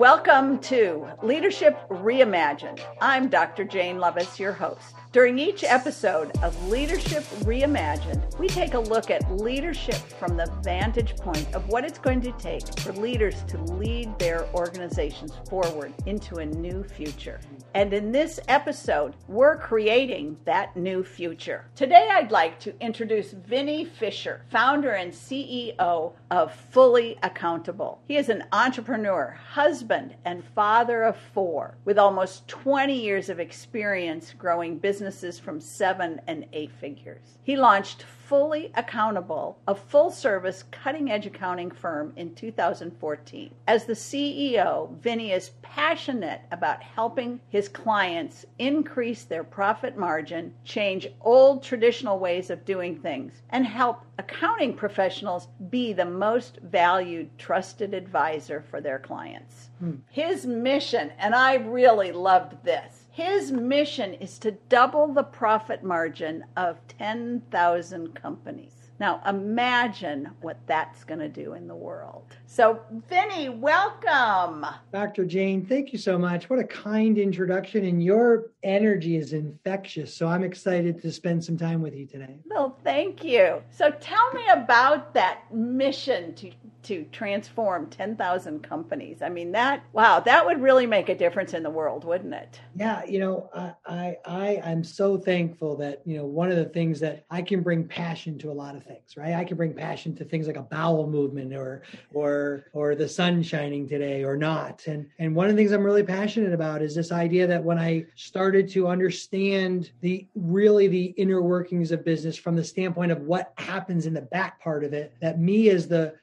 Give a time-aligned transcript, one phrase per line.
[0.00, 2.80] Welcome to Leadership Reimagined.
[3.02, 3.64] I'm Dr.
[3.64, 4.94] Jane Levis, your host.
[5.12, 11.16] During each episode of Leadership Reimagined, we take a look at leadership from the vantage
[11.16, 16.36] point of what it's going to take for leaders to lead their organizations forward into
[16.36, 17.38] a new future.
[17.72, 21.66] And in this episode, we're creating that new future.
[21.76, 28.00] Today, I'd like to introduce Vinny Fisher, founder and CEO of Fully Accountable.
[28.08, 34.34] He is an entrepreneur, husband, and father of four with almost 20 years of experience
[34.36, 37.38] growing businesses from seven and eight figures.
[37.44, 43.52] He launched Fully Accountable, a full service cutting edge accounting firm in 2014.
[43.66, 51.08] As the CEO, Vinny is passionate about helping his clients increase their profit margin, change
[51.20, 57.94] old traditional ways of doing things, and help accounting professionals be the most valued, trusted
[57.94, 59.70] advisor for their clients.
[59.78, 59.96] Hmm.
[60.10, 66.44] His mission, and I really loved this his mission is to double the profit margin
[66.56, 68.79] of 10,000 companies.
[69.00, 72.36] Now, imagine what that's going to do in the world.
[72.44, 74.66] So, Vinny, welcome.
[74.92, 75.24] Dr.
[75.24, 76.50] Jane, thank you so much.
[76.50, 80.14] What a kind introduction, and your energy is infectious.
[80.14, 82.40] So, I'm excited to spend some time with you today.
[82.44, 83.62] Well, thank you.
[83.70, 86.50] So, tell me about that mission to
[86.82, 89.22] to transform 10,000 companies.
[89.22, 92.60] I mean, that, wow, that would really make a difference in the world, wouldn't it?
[92.74, 93.04] Yeah.
[93.04, 97.00] You know, I, I, I am so thankful that, you know, one of the things
[97.00, 99.34] that I can bring passion to a lot of things, right?
[99.34, 103.42] I can bring passion to things like a bowel movement or, or, or the sun
[103.42, 104.86] shining today or not.
[104.86, 107.78] And, and one of the things I'm really passionate about is this idea that when
[107.78, 113.20] I started to understand the really the inner workings of business from the standpoint of
[113.22, 116.14] what happens in the back part of it, that me as the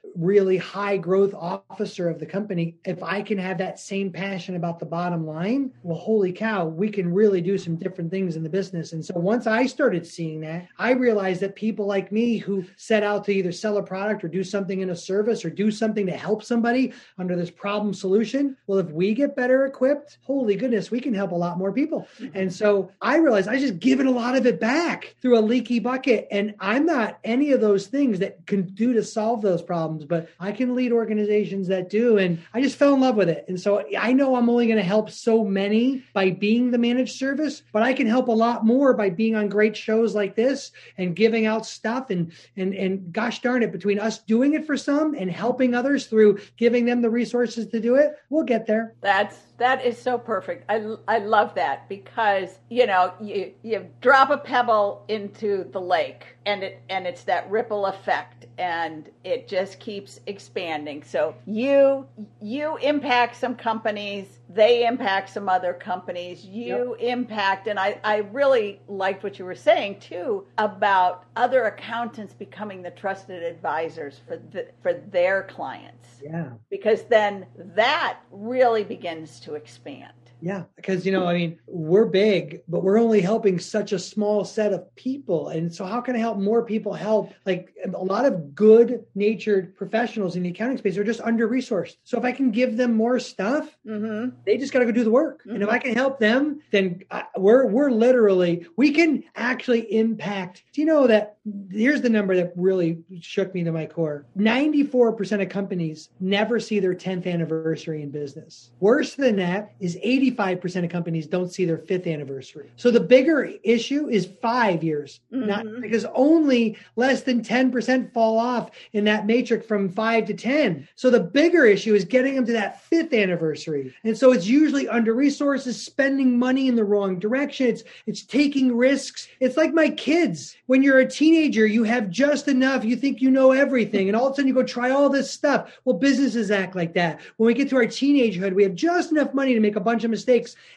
[0.48, 4.78] really high growth officer of the company, if I can have that same passion about
[4.78, 8.48] the bottom line, well, holy cow, we can really do some different things in the
[8.48, 8.94] business.
[8.94, 13.02] And so once I started seeing that, I realized that people like me who set
[13.02, 16.06] out to either sell a product or do something in a service or do something
[16.06, 20.90] to help somebody under this problem solution, well, if we get better equipped, holy goodness,
[20.90, 22.08] we can help a lot more people.
[22.18, 22.38] Mm-hmm.
[22.38, 25.78] And so I realized I just given a lot of it back through a leaky
[25.78, 26.26] bucket.
[26.30, 30.28] And I'm not any of those things that can do to solve those problems but
[30.40, 32.18] I can lead organizations that do.
[32.18, 33.44] And I just fell in love with it.
[33.48, 37.16] And so I know I'm only going to help so many by being the managed
[37.16, 40.70] service, but I can help a lot more by being on great shows like this
[40.96, 42.10] and giving out stuff.
[42.10, 46.06] And, and, and gosh darn it, between us doing it for some and helping others
[46.06, 48.94] through giving them the resources to do it, we'll get there.
[49.00, 50.64] That's that is so perfect.
[50.68, 56.37] I, I love that because you know you you drop a pebble into the lake
[56.48, 61.02] and it and it's that ripple effect and it just keeps expanding.
[61.02, 62.06] So you
[62.40, 66.46] you impact some companies, they impact some other companies.
[66.46, 67.10] You yep.
[67.18, 72.80] impact and I I really liked what you were saying too about other accountants becoming
[72.80, 76.08] the trusted advisors for the, for their clients.
[76.22, 76.48] Yeah.
[76.70, 77.44] Because then
[77.76, 80.12] that really begins to expand.
[80.40, 84.44] Yeah, because you know, I mean, we're big, but we're only helping such a small
[84.44, 85.48] set of people.
[85.48, 87.32] And so how can I help more people help?
[87.44, 91.96] Like a lot of good natured professionals in the accounting space are just under resourced.
[92.04, 94.36] So if I can give them more stuff, mm-hmm.
[94.46, 95.40] they just got to go do the work.
[95.40, 95.54] Mm-hmm.
[95.54, 100.62] And if I can help them, then I, we're we're literally we can actually impact.
[100.72, 101.38] Do you know that
[101.70, 106.80] here's the number that really shook me to my core 94% of companies never see
[106.80, 109.98] their 10th anniversary in business worse than that is
[110.36, 115.20] 85% of companies don't see their fifth anniversary so the bigger issue is five years
[115.32, 115.46] mm-hmm.
[115.46, 120.88] not because only less than 10% fall off in that matrix from five to 10
[120.94, 124.88] so the bigger issue is getting them to that fifth anniversary and so it's usually
[124.88, 129.88] under resources spending money in the wrong direction it's it's taking risks it's like my
[129.90, 132.84] kids when you're a teenager you have just enough.
[132.84, 134.08] You think you know everything.
[134.08, 135.72] And all of a sudden you go try all this stuff.
[135.84, 137.20] Well, businesses act like that.
[137.36, 140.04] When we get to our teenagehood, we have just enough money to make a bunch
[140.04, 140.17] of mistakes.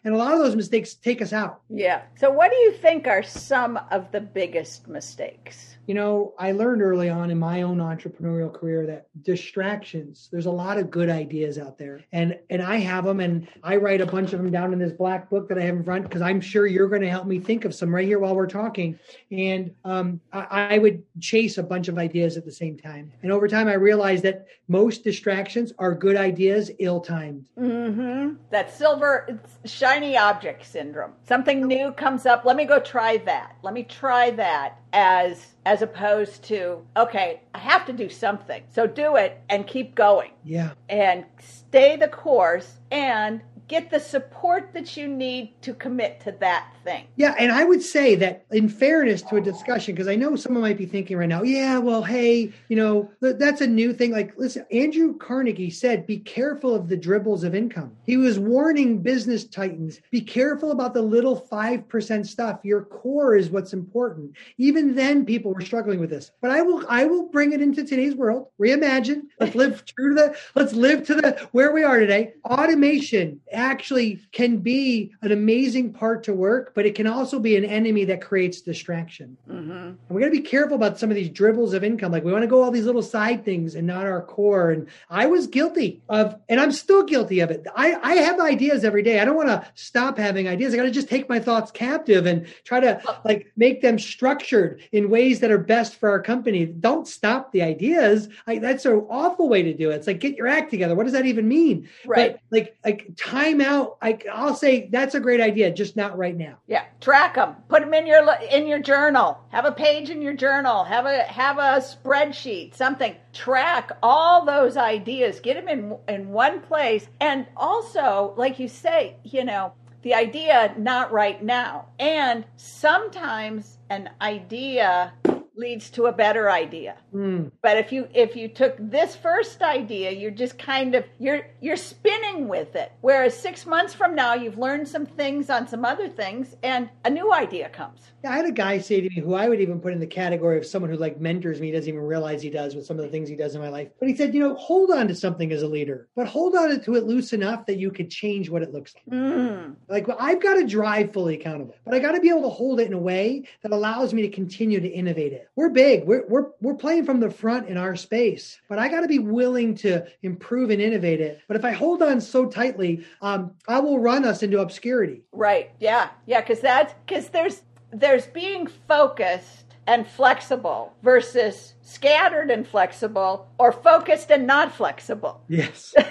[0.03, 1.61] And a lot of those mistakes take us out.
[1.69, 2.03] Yeah.
[2.17, 5.71] So, what do you think are some of the biggest mistakes?
[5.87, 10.51] you know, I learned early on in my own entrepreneurial career that distractions, there's a
[10.51, 12.01] lot of good ideas out there.
[12.11, 14.91] And and I have them and I write a bunch of them down in this
[14.91, 17.39] black book that I have in front because I'm sure you're going to help me
[17.39, 18.97] think of some right here while we're talking.
[19.31, 23.11] And um, I, I would chase a bunch of ideas at the same time.
[23.23, 27.47] And over time, I realized that most distractions are good ideas ill timed.
[27.59, 28.35] Mm-hmm.
[28.51, 31.13] That silver it's shiny object syndrome.
[31.27, 32.45] Something new comes up.
[32.45, 33.55] Let me go try that.
[33.63, 38.63] Let me try that as as opposed to okay, I have to do something.
[38.73, 40.31] So do it and keep going.
[40.43, 40.71] Yeah.
[40.89, 43.41] And stay the course and
[43.71, 47.07] get the support that you need to commit to that thing.
[47.15, 50.61] Yeah, and I would say that in fairness to a discussion, because I know someone
[50.61, 54.11] might be thinking right now, yeah, well, hey, you know, that's a new thing.
[54.11, 57.95] Like, listen, Andrew Carnegie said, be careful of the dribbles of income.
[58.05, 62.59] He was warning business titans, be careful about the little 5% stuff.
[62.63, 64.35] Your core is what's important.
[64.57, 66.31] Even then, people were struggling with this.
[66.41, 68.47] But I will I will bring it into today's world.
[68.59, 69.21] Reimagine.
[69.39, 72.33] Let's live true to the let's live to the where we are today.
[72.43, 77.63] Automation actually can be an amazing part to work, but it can also be an
[77.63, 79.37] enemy that creates distraction.
[79.49, 79.71] Mm-hmm.
[79.71, 82.11] And we got to be careful about some of these dribbles of income.
[82.11, 84.71] Like we want to go all these little side things and not our core.
[84.71, 87.65] And I was guilty of, and I'm still guilty of it.
[87.75, 89.19] I, I have ideas every day.
[89.19, 90.73] I don't want to stop having ideas.
[90.73, 94.81] I got to just take my thoughts captive and try to like make them structured
[94.91, 96.65] in ways that are best for our company.
[96.65, 98.29] Don't stop the ideas.
[98.47, 99.95] I, that's an awful way to do it.
[99.95, 100.95] It's like get your act together.
[100.95, 101.89] What does that even mean?
[102.05, 102.33] Right.
[102.33, 103.97] But like like time out.
[104.01, 106.57] I, I'll say that's a great idea, just not right now.
[106.67, 107.55] Yeah, track them.
[107.67, 109.39] Put them in your in your journal.
[109.49, 110.83] Have a page in your journal.
[110.83, 112.75] Have a have a spreadsheet.
[112.75, 113.15] Something.
[113.33, 115.39] Track all those ideas.
[115.39, 117.09] Get them in in one place.
[117.19, 121.87] And also, like you say, you know, the idea not right now.
[121.99, 125.13] And sometimes an idea
[125.55, 126.97] leads to a better idea.
[127.13, 127.51] Mm.
[127.61, 131.75] But if you if you took this first idea, you're just kind of you're you're
[131.75, 132.91] spinning with it.
[133.01, 137.09] Whereas 6 months from now you've learned some things on some other things and a
[137.09, 138.11] new idea comes.
[138.23, 140.07] Yeah, I had a guy say to me who I would even put in the
[140.07, 142.97] category of someone who like mentors me, He doesn't even realize he does with some
[142.99, 143.89] of the things he does in my life.
[143.99, 146.79] But he said, you know, hold on to something as a leader, but hold on
[146.79, 149.19] to it loose enough that you could change what it looks like.
[149.19, 149.75] Mm.
[149.89, 152.49] Like well, I've got to drive fully accountable, but I got to be able to
[152.49, 155.49] hold it in a way that allows me to continue to innovate it.
[155.55, 156.05] We're big.
[156.05, 159.19] We're we're we're playing from the front in our space, but I got to be
[159.19, 161.41] willing to improve and innovate it.
[161.47, 165.23] But if I hold on so tightly, um, I will run us into obscurity.
[165.31, 165.71] Right.
[165.79, 166.09] Yeah.
[166.25, 166.41] Yeah.
[166.41, 167.61] Because that's because there's
[167.91, 175.41] there's being focused and flexible versus scattered and flexible or focused and not flexible.
[175.49, 175.93] Yes.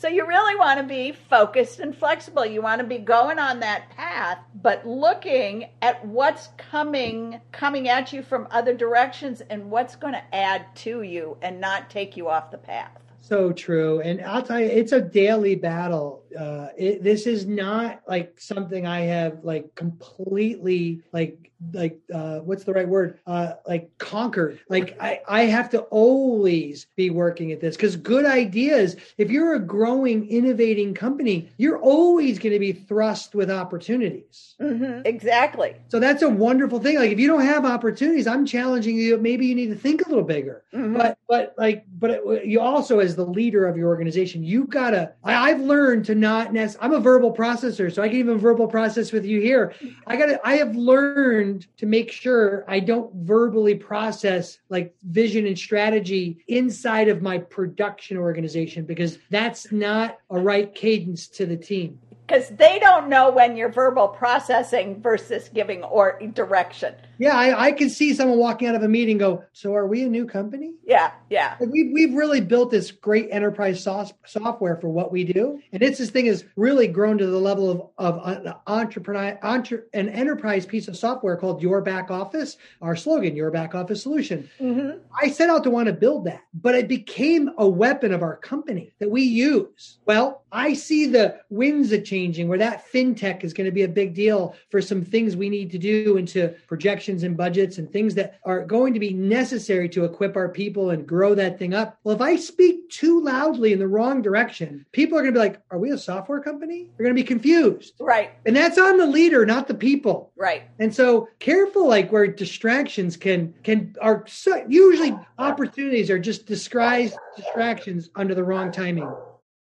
[0.00, 2.46] So you really want to be focused and flexible.
[2.46, 8.10] You want to be going on that path, but looking at what's coming coming at
[8.10, 12.30] you from other directions and what's going to add to you and not take you
[12.30, 12.92] off the path.
[13.20, 14.00] So true.
[14.00, 16.24] And I'll tell you, it's a daily battle.
[16.34, 22.64] Uh, it, this is not like something I have like completely like like uh, what's
[22.64, 23.18] the right word?
[23.26, 28.24] Uh, like conquered like I, I have to always be working at this because good
[28.24, 34.54] ideas if you're a growing innovating company you're always going to be thrust with opportunities.
[34.60, 35.02] Mm-hmm.
[35.04, 35.76] exactly.
[35.88, 36.98] So that's a wonderful thing.
[36.98, 40.08] Like if you don't have opportunities i'm challenging you maybe you need to think a
[40.08, 40.64] little bigger.
[40.74, 40.96] Mm-hmm.
[40.96, 45.12] but but like but it, you also as the leader of your organization you've gotta
[45.22, 48.66] I, i've learned to not nest i'm a verbal processor so i can even verbal
[48.66, 49.74] process with you here.
[50.06, 55.46] I gotta i have learned learned to make sure I don't verbally process like vision
[55.46, 61.56] and strategy inside of my production organization because that's not a right cadence to the
[61.56, 66.94] team because they don't know when you're verbal processing versus giving or direction.
[67.20, 70.04] Yeah, I, I can see someone walking out of a meeting go, "So are we
[70.04, 71.58] a new company?" Yeah, yeah.
[71.60, 75.98] We've we've really built this great enterprise soft, software for what we do, and it's
[75.98, 80.64] this thing has really grown to the level of of an entrepreneur entre, an enterprise
[80.64, 82.56] piece of software called Your Back Office.
[82.80, 84.48] Our slogan, Your Back Office Solution.
[84.58, 85.00] Mm-hmm.
[85.22, 88.36] I set out to want to build that, but it became a weapon of our
[88.36, 89.98] company that we use.
[90.06, 93.88] Well, I see the winds of changing where that fintech is going to be a
[93.88, 98.14] big deal for some things we need to do into projection and budgets and things
[98.14, 101.98] that are going to be necessary to equip our people and grow that thing up.
[102.04, 105.46] Well, if I speak too loudly in the wrong direction, people are going to be
[105.46, 106.88] like, are we a software company?
[106.96, 107.94] They're going to be confused.
[108.00, 108.30] Right.
[108.46, 110.32] And that's on the leader, not the people.
[110.36, 110.62] Right.
[110.78, 117.16] And so careful, like where distractions can, can, are so, usually opportunities are just disguised
[117.36, 119.10] distractions under the wrong timing.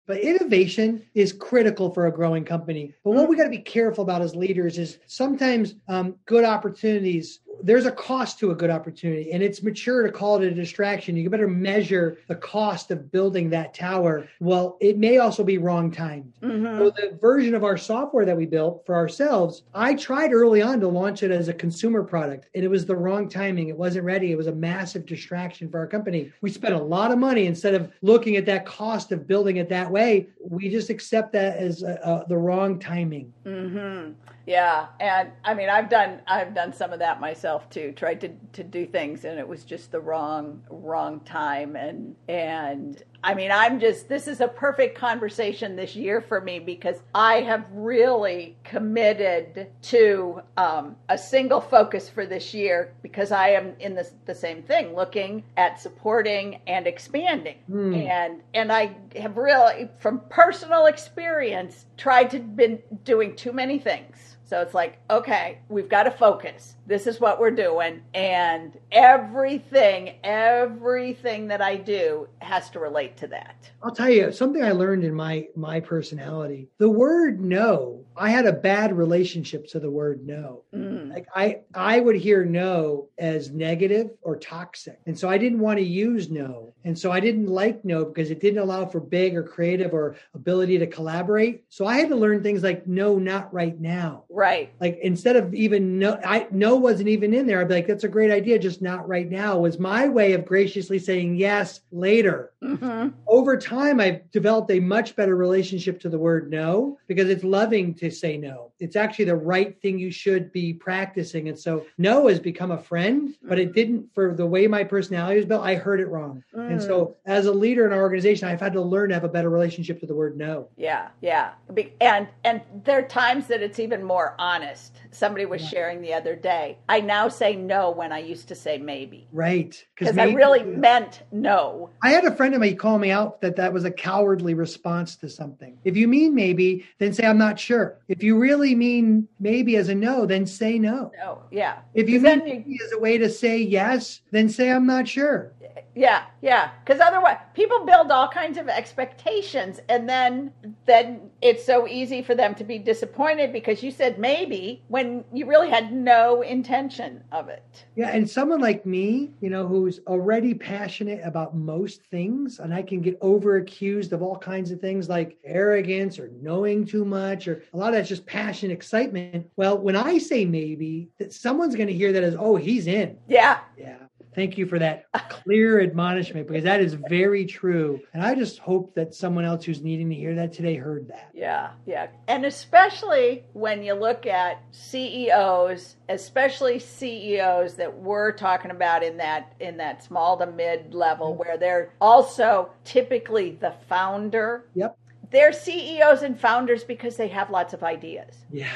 [0.08, 2.94] But innovation is critical for a growing company.
[3.04, 7.40] But what we got to be careful about as leaders is sometimes um, good opportunities
[7.62, 11.16] there's a cost to a good opportunity and it's mature to call it a distraction.
[11.16, 14.28] You better measure the cost of building that tower.
[14.40, 16.32] Well it may also be wrong timed.
[16.42, 16.78] Mm-hmm.
[16.78, 20.80] so the version of our software that we built for ourselves i tried early on
[20.80, 23.68] to launch it as a consumer product and it was the wrong timing.
[23.68, 24.32] It wasn't ready.
[24.32, 26.32] It was a massive distraction for our company.
[26.40, 27.46] We spent a lot of money.
[27.46, 31.56] Instead of looking at that cost of building it that way we just accept that
[31.56, 33.32] as uh, uh, the wrong timing.
[33.44, 34.12] Mm-hmm.
[34.48, 37.92] Yeah, and I mean, I've done I've done some of that myself too.
[37.92, 43.02] Tried to to do things, and it was just the wrong wrong time, and and
[43.22, 47.40] I mean, I'm just, this is a perfect conversation this year for me because I
[47.40, 53.96] have really committed to um, a single focus for this year because I am in
[53.96, 57.56] the, the same thing, looking at supporting and expanding.
[57.68, 58.08] Mm.
[58.08, 64.36] And, and I have really, from personal experience, tried to been doing too many things.
[64.48, 66.76] So it's like, okay, we've got to focus.
[66.86, 68.00] This is what we're doing.
[68.14, 73.70] And everything, everything that I do has to relate to that.
[73.82, 76.68] I'll tell you something I learned in my my personality.
[76.78, 80.62] The word no, I had a bad relationship to the word no.
[80.74, 81.12] Mm.
[81.12, 84.98] Like I I would hear no as negative or toxic.
[85.06, 86.72] And so I didn't want to use no.
[86.84, 90.16] And so I didn't like no because it didn't allow for big or creative or
[90.34, 91.64] ability to collaborate.
[91.68, 94.24] So I had to learn things like no, not right now.
[94.38, 94.72] Right.
[94.80, 97.60] Like instead of even no I no wasn't even in there.
[97.60, 99.58] I'd be like, that's a great idea, just not right now.
[99.58, 102.52] Was my way of graciously saying yes later.
[102.62, 103.08] Mm-hmm.
[103.26, 107.94] Over time, I've developed a much better relationship to the word no because it's loving
[107.94, 108.70] to say no.
[108.78, 111.48] It's actually the right thing you should be practicing.
[111.48, 115.38] And so no has become a friend, but it didn't for the way my personality
[115.38, 115.64] was built.
[115.64, 116.44] I heard it wrong.
[116.54, 116.72] Mm.
[116.72, 119.28] And so as a leader in our organization, I've had to learn to have a
[119.28, 120.68] better relationship to the word no.
[120.76, 121.54] Yeah, yeah.
[122.00, 125.00] And and there are times that it's even more honest.
[125.10, 125.68] Somebody was yeah.
[125.68, 126.78] sharing the other day.
[126.88, 129.28] I now say no when I used to say maybe.
[129.32, 129.82] Right.
[129.96, 131.90] Because I really meant no.
[132.02, 135.16] I had a friend of mine call me out that that was a cowardly response
[135.16, 135.78] to something.
[135.84, 137.98] If you mean maybe, then say I'm not sure.
[138.08, 141.12] If you really mean maybe as a no, then say no.
[141.18, 141.78] No, yeah.
[141.94, 145.52] If you mean maybe as a way to say yes, then say I'm not sure.
[145.94, 146.70] Yeah, yeah.
[146.84, 150.52] Because otherwise, people build all kinds of expectations, and then
[150.86, 155.46] then it's so easy for them to be disappointed because you said maybe when you
[155.46, 157.86] really had no intention of it.
[157.96, 162.82] Yeah, and someone like me, you know, who's already passionate about most things, and I
[162.82, 167.46] can get over accused of all kinds of things like arrogance or knowing too much,
[167.48, 169.48] or a lot of that's just passion, excitement.
[169.56, 173.16] Well, when I say maybe, that someone's going to hear that as, oh, he's in.
[173.28, 173.60] Yeah.
[173.76, 173.98] Yeah.
[174.38, 177.98] Thank you for that clear admonishment because that is very true.
[178.14, 181.30] And I just hope that someone else who's needing to hear that today heard that.
[181.34, 182.06] Yeah, yeah.
[182.28, 189.56] And especially when you look at CEOs, especially CEOs that we're talking about in that
[189.58, 191.40] in that small to mid level mm-hmm.
[191.40, 194.66] where they're also typically the founder.
[194.76, 194.96] Yep.
[195.32, 198.36] They're CEOs and founders because they have lots of ideas.
[198.52, 198.70] Yeah.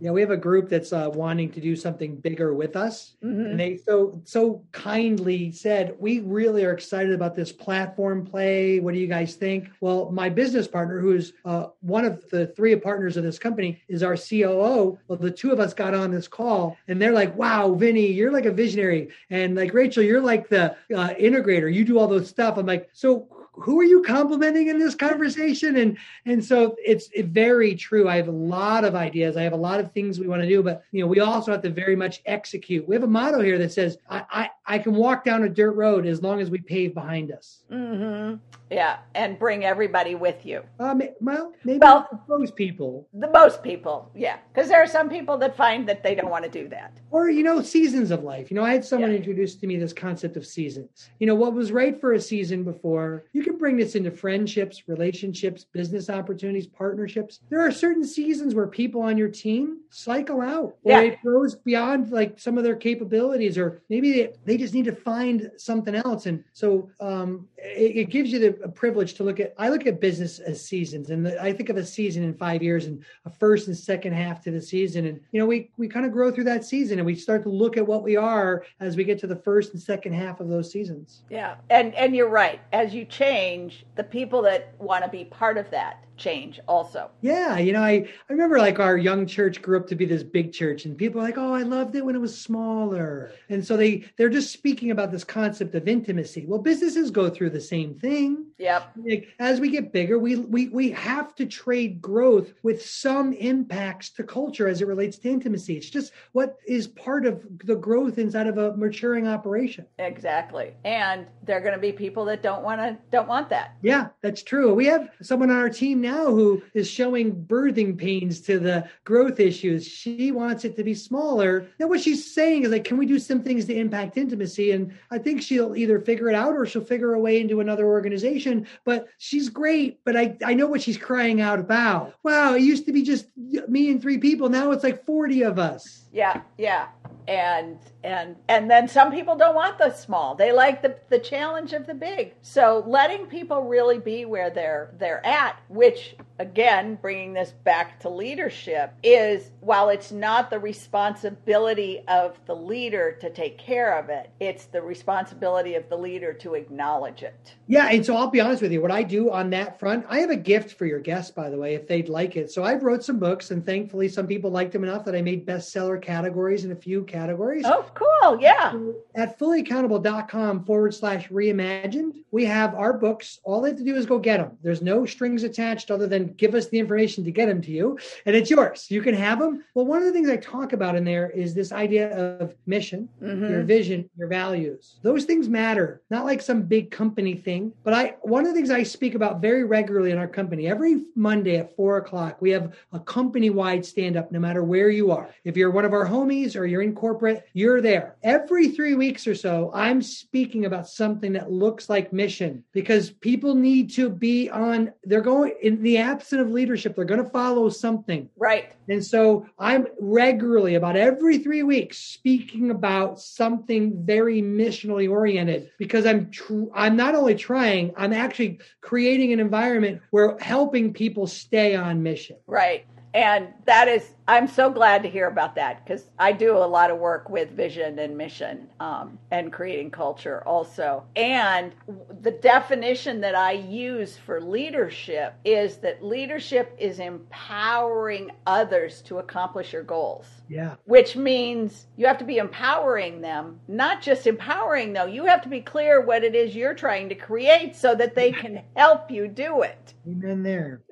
[0.00, 3.46] Yeah, we have a group that's uh, wanting to do something bigger with us, mm-hmm.
[3.46, 8.80] and they so so kindly said, "We really are excited about this platform play.
[8.80, 12.48] What do you guys think?" Well, my business partner, who is uh, one of the
[12.48, 14.98] three partners of this company, is our COO.
[15.08, 18.32] Well, the two of us got on this call, and they're like, "Wow, Vinny, you're
[18.32, 21.72] like a visionary," and like Rachel, you're like the uh, integrator.
[21.72, 22.58] You do all those stuff.
[22.58, 25.76] I'm like, so who are you complimenting in this conversation?
[25.76, 28.08] And and so it's it very true.
[28.08, 29.36] I have a lot of ideas.
[29.36, 31.52] I have a lot of things we want to do but you know we also
[31.52, 32.86] have to very much execute.
[32.86, 35.72] We have a motto here that says i i, I can walk down a dirt
[35.72, 37.62] road as long as we pave behind us.
[37.70, 38.36] Mm-hmm.
[38.70, 44.10] Yeah and bring everybody with you um, well maybe well, most people the most people
[44.14, 46.96] yeah because there are some people that find that they don't want to do that
[47.10, 49.16] or you know seasons of life you know i had someone yeah.
[49.16, 52.64] introduce to me this concept of seasons you know what was right for a season
[52.64, 57.40] before you can bring this into friendships, relationships, business opportunities, partnerships.
[57.50, 61.00] There are certain seasons where people on your team cycle out or yeah.
[61.00, 64.94] it goes beyond like some of their capabilities, or maybe they, they just need to
[64.94, 66.26] find something else.
[66.26, 70.00] And so um, it, it, gives you the privilege to look at, I look at
[70.00, 73.30] business as seasons and the, I think of a season in five years and a
[73.30, 75.06] first and second half to the season.
[75.06, 77.48] And, you know, we, we kind of grow through that season and we start to
[77.48, 80.48] look at what we are as we get to the first and second half of
[80.48, 81.22] those seasons.
[81.30, 81.56] Yeah.
[81.70, 82.60] And, and you're right.
[82.72, 87.10] As you change, the people that want to be part of that change also.
[87.20, 90.22] Yeah, you know, I, I remember like our young church grew up to be this
[90.22, 93.64] big church and people are like, "Oh, I loved it when it was smaller." And
[93.64, 96.46] so they they're just speaking about this concept of intimacy.
[96.46, 98.46] Well, businesses go through the same thing.
[98.58, 98.92] Yep.
[99.04, 104.10] Like as we get bigger, we we we have to trade growth with some impacts
[104.10, 105.76] to culture as it relates to intimacy.
[105.76, 109.86] It's just what is part of the growth inside of a maturing operation.
[109.98, 110.74] Exactly.
[110.84, 113.76] And there're going to be people that don't want to don't want that.
[113.82, 114.74] Yeah, that's true.
[114.74, 119.40] We have someone on our team now who is showing birthing pains to the growth
[119.40, 119.86] issues.
[119.86, 121.66] She wants it to be smaller.
[121.78, 124.70] Now, what she's saying is like, can we do some things to impact intimacy?
[124.72, 127.86] And I think she'll either figure it out or she'll figure a way into another
[127.86, 128.66] organization.
[128.84, 130.00] But she's great.
[130.04, 132.14] But I, I know what she's crying out about.
[132.22, 134.48] Wow, it used to be just me and three people.
[134.48, 136.04] Now it's like 40 of us.
[136.12, 136.88] Yeah, yeah
[137.28, 141.72] and and and then some people don't want the small they like the the challenge
[141.72, 145.95] of the big so letting people really be where they're they're at which
[146.38, 153.16] again bringing this back to leadership is while it's not the responsibility of the leader
[153.20, 157.88] to take care of it it's the responsibility of the leader to acknowledge it yeah
[157.90, 160.30] and so i'll be honest with you what i do on that front i have
[160.30, 163.04] a gift for your guests by the way if they'd like it so i've wrote
[163.04, 166.72] some books and thankfully some people liked them enough that i made bestseller categories in
[166.72, 167.64] a few categories.
[167.66, 168.40] Oh, cool.
[168.40, 168.72] Yeah.
[169.14, 173.40] At fullyaccountable.com forward slash reimagined, we have our books.
[173.44, 174.56] All they have to do is go get them.
[174.62, 177.98] There's no strings attached other than give us the information to get them to you,
[178.24, 178.86] and it's yours.
[178.90, 179.55] You can have them.
[179.74, 183.08] Well, one of the things I talk about in there is this idea of mission,
[183.22, 183.48] mm-hmm.
[183.48, 184.98] your vision, your values.
[185.02, 187.72] Those things matter, not like some big company thing.
[187.84, 191.04] But I, one of the things I speak about very regularly in our company, every
[191.14, 195.10] Monday at four o'clock, we have a company wide stand up no matter where you
[195.10, 195.28] are.
[195.44, 198.16] If you're one of our homies or you're in corporate, you're there.
[198.22, 203.54] Every three weeks or so, I'm speaking about something that looks like mission because people
[203.54, 207.68] need to be on, they're going, in the absence of leadership, they're going to follow
[207.68, 208.28] something.
[208.36, 208.72] Right.
[208.88, 216.06] And so I'm regularly, about every three weeks, speaking about something very missionally oriented because
[216.06, 221.74] I'm, tr- I'm not only trying, I'm actually creating an environment where helping people stay
[221.74, 222.36] on mission.
[222.46, 226.58] Right and that is i'm so glad to hear about that because i do a
[226.58, 231.04] lot of work with vision and mission um, and creating culture also.
[231.14, 231.72] And
[232.20, 239.72] the definition that i use for leadership is that leadership is empowering others to accomplish
[239.72, 240.26] your goals.
[240.48, 240.74] Yeah.
[240.84, 245.06] Which means you have to be empowering them not just empowering though.
[245.06, 248.32] You have to be clear what it is you're trying to create so that they
[248.42, 249.94] can help you do it.
[250.06, 250.82] Amen there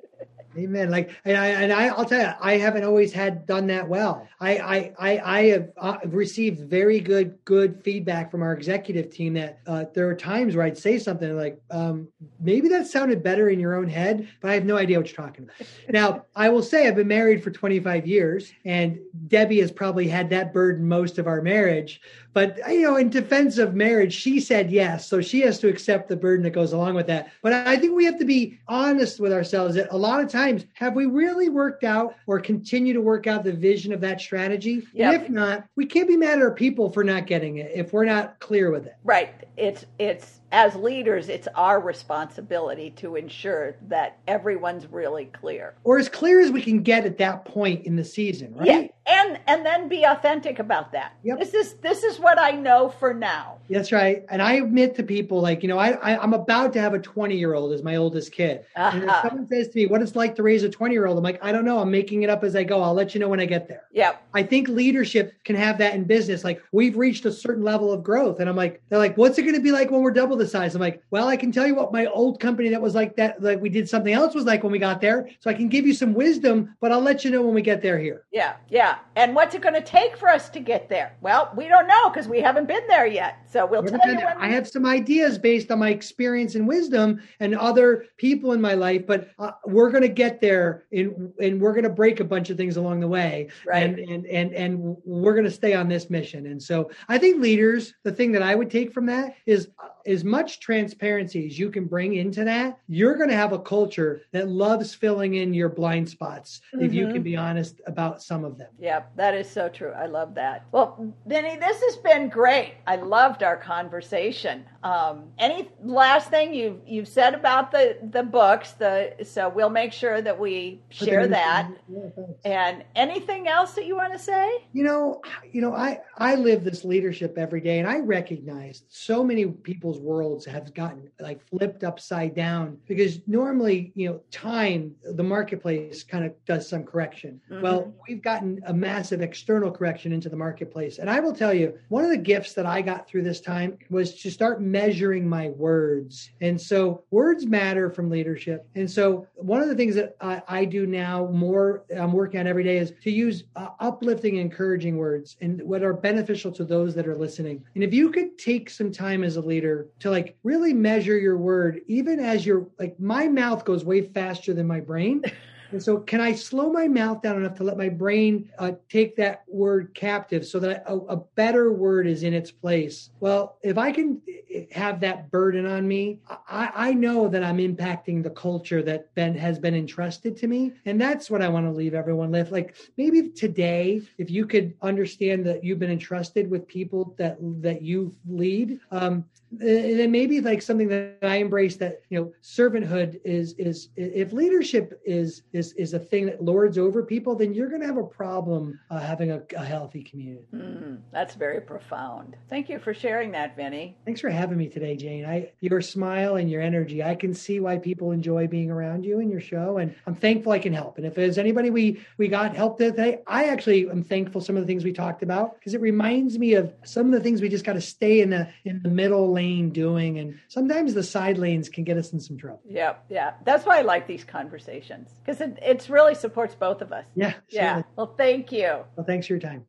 [0.57, 0.89] Amen.
[0.89, 4.27] Like, and I and I, will tell you, I haven't always had done that well.
[4.39, 9.33] I I I, I have uh, received very good good feedback from our executive team
[9.33, 12.07] that uh, there are times where I'd say something like, um,
[12.39, 15.25] maybe that sounded better in your own head, but I have no idea what you're
[15.25, 15.67] talking about.
[15.89, 20.29] now, I will say I've been married for 25 years, and Debbie has probably had
[20.29, 22.01] that burden most of our marriage.
[22.35, 26.09] But you know, in defense of marriage, she said yes, so she has to accept
[26.09, 27.31] the burden that goes along with that.
[27.41, 30.65] But I think we have to be honest with ourselves that a lot of times,
[30.73, 34.85] have we really worked out or continue to work out the vision of that strategy?
[34.91, 35.21] Yep.
[35.21, 38.03] if not, we can't be mad at our people for not getting it if we're
[38.03, 38.97] not clear with it.
[39.05, 39.33] Right.
[39.55, 45.75] It's it's as leaders, it's our responsibility to ensure that everyone's really clear.
[45.85, 48.67] Or as clear as we can get at that point in the season, right?
[48.67, 48.87] Yeah.
[49.07, 51.13] And and then be authentic about that.
[51.23, 51.39] Yep.
[51.39, 53.59] This is this is what I know for now.
[53.69, 54.25] That's right.
[54.29, 56.99] And I admit to people like, you know, I, I am about to have a
[56.99, 58.65] 20 year old as my oldest kid.
[58.75, 58.91] Uh-huh.
[58.93, 59.29] And if uh-huh.
[59.29, 61.43] someone says to me, what it's like to raise a 20 year old, I'm like,
[61.43, 61.79] I don't know.
[61.79, 62.81] I'm making it up as I go.
[62.81, 63.83] I'll let you know when I get there.
[63.91, 64.15] Yeah.
[64.33, 66.43] I think leadership can have that in business.
[66.43, 68.39] Like we've reached a certain level of growth.
[68.39, 70.47] And I'm like, they're like, what's it going to be like when we're double the
[70.47, 70.75] size?
[70.75, 73.41] I'm like, well, I can tell you what my old company that was like that,
[73.41, 75.29] like we did something else was like when we got there.
[75.39, 77.81] So I can give you some wisdom, but I'll let you know when we get
[77.81, 78.23] there here.
[78.31, 78.55] Yeah.
[78.69, 78.94] Yeah.
[79.15, 81.15] And what's it going to take for us to get there?
[81.21, 83.37] Well, we don't know because we haven't been there yet.
[83.49, 84.37] So we'll tell you when.
[84.37, 88.73] I have some ideas based on my experience and wisdom and other people in my
[88.73, 92.25] life, but uh, we're going to get there in, and we're going to break a
[92.25, 93.49] bunch of things along the way.
[93.65, 93.83] Right.
[93.83, 96.47] And, and, and, and we're going to stay on this mission.
[96.47, 99.87] And so I think leaders, the thing that I would take from that is uh,
[100.05, 104.21] as much transparency as you can bring into that, you're going to have a culture
[104.31, 106.85] that loves filling in your blind spots mm-hmm.
[106.85, 107.23] if you can mm-hmm.
[107.23, 108.69] be honest about some of them.
[108.79, 109.91] Yep, that is so true.
[109.91, 110.65] I love that.
[110.71, 112.75] Well, Vinny, this has been great.
[112.87, 114.65] I loved our conversation.
[114.83, 118.73] Um, any last thing you've you've said about the the books?
[118.73, 121.71] The so we'll make sure that we share that.
[121.89, 122.09] Yeah,
[122.43, 124.63] and anything else that you want to say?
[124.73, 129.23] You know, you know, I I live this leadership every day, and I recognize so
[129.23, 129.45] many
[129.95, 136.03] people's worlds have gotten like flipped upside down because normally, you know, time the marketplace
[136.03, 137.39] kind of does some correction.
[137.49, 137.61] Mm-hmm.
[137.61, 141.77] Well, we've gotten a massive external correction into the marketplace, and I will tell you,
[141.89, 145.49] one of the gifts that I got through this time was to start measuring my
[145.49, 146.31] words.
[146.41, 148.67] And so words matter from leadership.
[148.75, 152.47] And so one of the things that I, I do now more, I'm working on
[152.47, 156.95] every day is to use uh, uplifting, encouraging words and what are beneficial to those
[156.95, 157.63] that are listening.
[157.75, 161.37] And if you could take some time as a leader to like really measure your
[161.37, 165.23] word, even as you're like my mouth goes way faster than my brain.
[165.71, 169.15] And so, can I slow my mouth down enough to let my brain uh, take
[169.17, 173.09] that word captive so that a, a, better word is in its place?
[173.19, 174.21] Well, if I can
[174.53, 179.13] eh, have that burden on me, I, I know that I'm impacting the culture that
[179.15, 180.71] been, has been entrusted to me.
[180.85, 182.51] And that's what I want to leave everyone with.
[182.51, 187.81] Like maybe today, if you could understand that you've been entrusted with people that that
[187.81, 189.25] you lead, um,
[189.59, 195.01] then maybe like something that I embrace that you know servanthood is is if leadership
[195.05, 198.03] is is is a thing that lords over people, then you're going to have a
[198.03, 200.45] problem uh, having a, a, healthy community.
[200.53, 202.35] Mm, that's very profound.
[202.49, 203.97] Thank you for sharing that, Vinny.
[204.05, 205.25] Thanks for having me today, Jane.
[205.25, 209.19] I your smile and your energy, I can see why people enjoy being around you
[209.19, 210.97] and your show, and I'm thankful I can help.
[210.97, 214.63] And if there's anybody we we got help today, I actually am thankful some of
[214.63, 217.49] the things we talked about because it reminds me of some of the things we
[217.49, 221.37] just got to stay in the in the middle lane doing, and sometimes the side
[221.37, 222.61] lanes can get us in some trouble.
[222.67, 223.33] Yeah, yeah.
[223.43, 227.05] That's why I like these conversations because it it really supports both of us.
[227.15, 227.83] Yeah, yeah.
[227.95, 228.79] Well, thank you.
[228.95, 229.65] Well, thanks for your time.